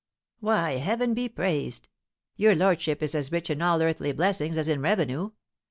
"Why, 0.39 0.77
heaven 0.77 1.13
be 1.13 1.29
praised, 1.29 1.87
your 2.35 2.55
lordship 2.55 3.03
is 3.03 3.13
as 3.13 3.31
rich 3.31 3.51
in 3.51 3.61
all 3.61 3.79
earthly 3.83 4.11
blessings 4.13 4.57
as 4.57 4.67
in 4.67 4.81
revenue. 4.81 5.29